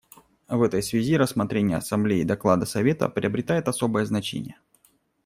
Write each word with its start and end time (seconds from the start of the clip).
В 0.49 0.63
этой 0.63 0.81
связи 0.81 1.15
рассмотрение 1.15 1.77
Ассамблеей 1.77 2.23
доклада 2.25 2.65
Совета 2.65 3.07
приобретает 3.07 3.67
особое 3.67 4.03
значение. 4.03 4.55